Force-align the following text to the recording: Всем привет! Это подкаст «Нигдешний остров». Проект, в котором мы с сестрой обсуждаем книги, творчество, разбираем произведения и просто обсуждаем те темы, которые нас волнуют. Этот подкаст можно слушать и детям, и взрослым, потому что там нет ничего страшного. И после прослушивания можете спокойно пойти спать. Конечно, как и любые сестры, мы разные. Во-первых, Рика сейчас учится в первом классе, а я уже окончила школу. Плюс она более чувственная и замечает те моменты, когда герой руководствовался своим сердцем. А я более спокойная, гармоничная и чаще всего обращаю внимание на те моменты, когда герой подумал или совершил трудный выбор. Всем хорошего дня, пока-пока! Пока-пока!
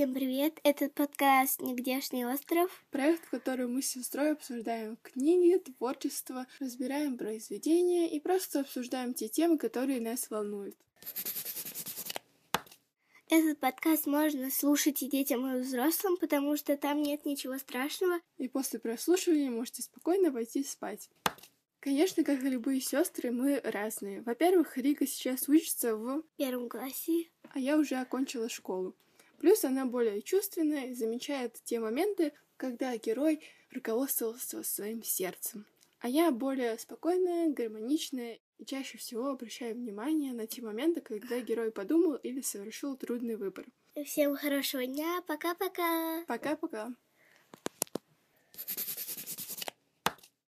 Всем 0.00 0.14
привет! 0.14 0.58
Это 0.62 0.88
подкаст 0.88 1.60
«Нигдешний 1.60 2.24
остров». 2.24 2.70
Проект, 2.90 3.26
в 3.26 3.28
котором 3.28 3.74
мы 3.74 3.82
с 3.82 3.88
сестрой 3.88 4.32
обсуждаем 4.32 4.96
книги, 5.02 5.58
творчество, 5.58 6.46
разбираем 6.58 7.18
произведения 7.18 8.10
и 8.10 8.18
просто 8.18 8.60
обсуждаем 8.60 9.12
те 9.12 9.28
темы, 9.28 9.58
которые 9.58 10.00
нас 10.00 10.30
волнуют. 10.30 10.74
Этот 13.28 13.58
подкаст 13.58 14.06
можно 14.06 14.50
слушать 14.50 15.02
и 15.02 15.10
детям, 15.10 15.46
и 15.46 15.60
взрослым, 15.60 16.16
потому 16.16 16.56
что 16.56 16.78
там 16.78 17.02
нет 17.02 17.26
ничего 17.26 17.58
страшного. 17.58 18.20
И 18.38 18.48
после 18.48 18.78
прослушивания 18.78 19.50
можете 19.50 19.82
спокойно 19.82 20.32
пойти 20.32 20.64
спать. 20.64 21.10
Конечно, 21.80 22.24
как 22.24 22.42
и 22.42 22.48
любые 22.48 22.80
сестры, 22.80 23.32
мы 23.32 23.60
разные. 23.62 24.22
Во-первых, 24.22 24.78
Рика 24.78 25.06
сейчас 25.06 25.46
учится 25.46 25.94
в 25.94 26.22
первом 26.38 26.70
классе, 26.70 27.28
а 27.50 27.58
я 27.58 27.76
уже 27.76 27.96
окончила 27.96 28.48
школу. 28.48 28.96
Плюс 29.40 29.64
она 29.64 29.86
более 29.86 30.20
чувственная 30.20 30.88
и 30.88 30.94
замечает 30.94 31.56
те 31.64 31.80
моменты, 31.80 32.32
когда 32.58 32.94
герой 32.98 33.42
руководствовался 33.72 34.62
своим 34.62 35.02
сердцем. 35.02 35.66
А 36.00 36.08
я 36.08 36.30
более 36.30 36.78
спокойная, 36.78 37.50
гармоничная 37.50 38.38
и 38.58 38.64
чаще 38.66 38.98
всего 38.98 39.28
обращаю 39.28 39.74
внимание 39.74 40.34
на 40.34 40.46
те 40.46 40.60
моменты, 40.60 41.00
когда 41.00 41.40
герой 41.40 41.72
подумал 41.72 42.16
или 42.16 42.42
совершил 42.42 42.96
трудный 42.96 43.36
выбор. 43.36 43.66
Всем 44.04 44.36
хорошего 44.36 44.84
дня, 44.86 45.22
пока-пока! 45.26 46.24
Пока-пока! 46.26 46.94